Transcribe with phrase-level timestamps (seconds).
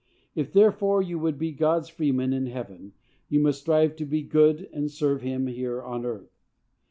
[0.33, 2.93] If, therefore, you would be God's freemen in heaven,
[3.29, 6.41] you must strive to be good, and serve him here on earth.